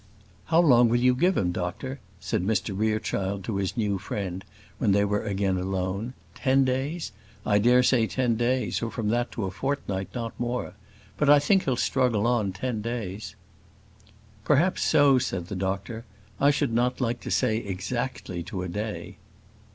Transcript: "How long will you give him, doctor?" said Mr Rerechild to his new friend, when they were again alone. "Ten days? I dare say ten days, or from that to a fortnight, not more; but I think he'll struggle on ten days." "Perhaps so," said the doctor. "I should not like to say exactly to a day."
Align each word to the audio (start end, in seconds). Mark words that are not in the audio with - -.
"How 0.45 0.59
long 0.59 0.89
will 0.89 0.99
you 0.99 1.13
give 1.13 1.37
him, 1.37 1.51
doctor?" 1.51 1.99
said 2.19 2.41
Mr 2.43 2.75
Rerechild 2.75 3.43
to 3.43 3.57
his 3.57 3.77
new 3.77 3.99
friend, 3.99 4.43
when 4.79 4.93
they 4.93 5.05
were 5.05 5.23
again 5.23 5.57
alone. 5.59 6.15
"Ten 6.33 6.65
days? 6.65 7.11
I 7.45 7.59
dare 7.59 7.83
say 7.83 8.07
ten 8.07 8.35
days, 8.35 8.81
or 8.81 8.89
from 8.89 9.09
that 9.09 9.31
to 9.33 9.45
a 9.45 9.51
fortnight, 9.51 10.07
not 10.15 10.33
more; 10.39 10.73
but 11.17 11.29
I 11.29 11.37
think 11.37 11.65
he'll 11.65 11.75
struggle 11.75 12.25
on 12.25 12.51
ten 12.51 12.81
days." 12.81 13.35
"Perhaps 14.43 14.81
so," 14.81 15.19
said 15.19 15.49
the 15.49 15.55
doctor. 15.55 16.03
"I 16.39 16.49
should 16.49 16.73
not 16.73 16.99
like 16.99 17.19
to 17.19 17.29
say 17.29 17.57
exactly 17.57 18.41
to 18.41 18.63
a 18.63 18.67
day." 18.67 19.17